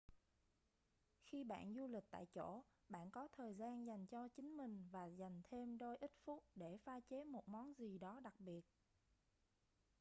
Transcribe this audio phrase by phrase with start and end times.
[1.23, 5.05] khi bạn du lịch tại chỗ bạn có thời gian dành cho chính mình và
[5.05, 8.61] dành thêm đôi ít phút để pha chế một món gì đó đặc biệt